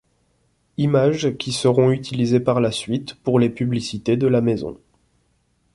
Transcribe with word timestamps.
Images 0.77 1.37
qui 1.37 1.51
seront 1.51 1.91
utilisées 1.91 2.39
par 2.39 2.59
la 2.59 2.71
suite 2.71 3.13
pour 3.21 3.37
les 3.37 3.51
publicités 3.51 4.17
de 4.17 4.25
la 4.25 4.41
maison. 4.41 4.75